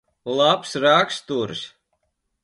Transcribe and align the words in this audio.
Labs 0.39 0.71
raksturs. 0.83 1.61